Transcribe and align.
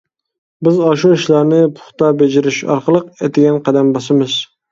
بىز 0.67 0.77
ئاشۇ 0.85 1.11
ئىشلارنى 1.17 1.59
پۇختا 1.75 2.09
بېجىرىش 2.21 2.59
ئارقىلىق 2.75 3.13
ئەتىگە 3.27 3.55
قەدەم 3.69 3.95
باسىمىز. 3.99 4.39